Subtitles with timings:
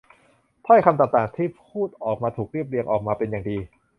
[0.65, 3.57] ถ้อยคำต่าง ๆ ที่พูดออกมาถูกเรียบเรียงออกมาเป็นอย่างดี